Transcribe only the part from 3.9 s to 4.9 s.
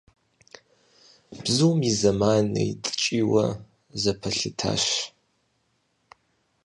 зэпэлъытащ.